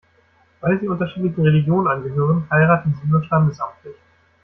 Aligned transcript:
Weil 0.61 0.79
sie 0.79 0.87
unterschiedlichen 0.87 1.43
Religionen 1.43 1.87
angehören, 1.87 2.47
heiraten 2.49 2.91
sie 2.99 3.07
nur 3.07 3.23
standesamtlich. 3.23 3.93